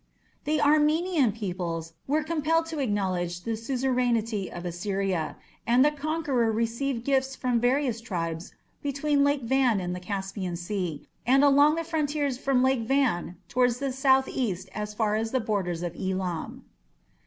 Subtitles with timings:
[0.45, 7.05] The Armenian peoples were compelled to acknowledge the suzerainty of Assyria, and the conqueror received
[7.05, 8.51] gifts from various tribes
[8.81, 13.77] between Lake Van and the Caspian Sea, and along the frontiers from Lake Van towards
[13.77, 16.65] the south east as far as the borders of Elam.